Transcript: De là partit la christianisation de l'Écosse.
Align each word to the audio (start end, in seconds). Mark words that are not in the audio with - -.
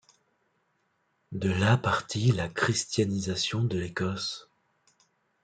De 1.31 1.51
là 1.51 1.77
partit 1.77 2.31
la 2.31 2.49
christianisation 2.49 3.63
de 3.63 3.77
l'Écosse. 3.77 4.49